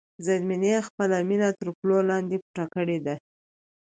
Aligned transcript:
زرمینې 0.25 0.75
خپله 0.87 1.17
مینه 1.29 1.49
تر 1.59 1.67
پلو 1.79 1.97
لاندې 2.09 2.35
پټه 2.43 2.65
کړې 2.73 2.97
ده. 3.05 3.15